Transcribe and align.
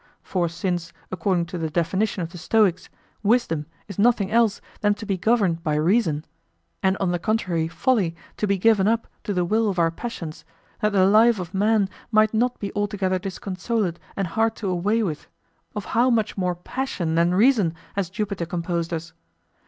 For 0.23 0.49
since 0.49 0.91
according 1.11 1.45
to 1.53 1.59
the 1.59 1.69
definition 1.69 2.23
of 2.23 2.31
the 2.31 2.39
Stoics, 2.39 2.89
wisdom 3.21 3.67
is 3.87 3.99
nothing 3.99 4.31
else 4.31 4.59
than 4.79 4.95
to 4.95 5.05
be 5.05 5.15
governed 5.15 5.63
by 5.63 5.75
reason, 5.75 6.25
and 6.81 6.97
on 6.97 7.11
the 7.11 7.19
contrary 7.19 7.67
Folly, 7.67 8.15
to 8.37 8.47
be 8.47 8.57
given 8.57 8.87
up 8.87 9.05
to 9.25 9.31
the 9.31 9.45
will 9.45 9.69
of 9.69 9.77
our 9.77 9.91
passions, 9.91 10.43
that 10.79 10.91
the 10.91 11.05
life 11.05 11.37
of 11.39 11.53
man 11.53 11.87
might 12.11 12.33
not 12.33 12.59
be 12.59 12.71
altogether 12.75 13.19
disconsolate 13.19 13.99
and 14.17 14.29
hard 14.29 14.55
to 14.55 14.69
away 14.69 15.03
with, 15.03 15.27
of 15.75 15.85
how 15.93 16.09
much 16.09 16.35
more 16.35 16.55
passion 16.55 17.13
than 17.13 17.35
reason 17.35 17.75
has 17.95 18.09
Jupiter 18.09 18.47
composed 18.47 18.91
us? 18.91 19.13